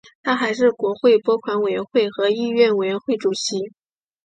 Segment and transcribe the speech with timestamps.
[0.23, 3.71] 他还是国会拨款委员会和议院委员会主席。